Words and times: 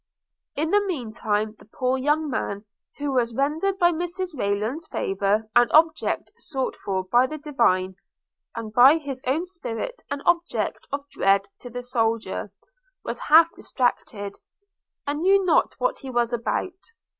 In 0.55 0.71
the 0.71 0.81
mean 0.87 1.13
time 1.13 1.55
the 1.59 1.65
poor 1.71 1.95
young 1.95 2.27
man, 2.27 2.65
who 2.97 3.11
was 3.11 3.35
rendered 3.35 3.77
by 3.77 3.91
Mrs 3.91 4.35
Rayland's 4.35 4.87
favour 4.87 5.47
an 5.55 5.69
object 5.73 6.31
sought 6.39 6.75
for 6.75 7.03
by 7.03 7.27
the 7.27 7.37
divine, 7.37 7.97
and 8.55 8.73
by 8.73 8.97
his 8.97 9.21
own 9.27 9.45
spirit 9.45 10.01
an 10.09 10.21
object 10.25 10.87
of 10.91 11.07
dread 11.09 11.47
to 11.59 11.69
the 11.69 11.83
soldier, 11.83 12.51
was 13.03 13.19
half 13.29 13.53
distracted, 13.55 14.39
and 15.05 15.21
knew 15.21 15.45
not 15.45 15.75
what 15.77 15.99
he 15.99 16.09
was 16.09 16.33
about. 16.33 16.81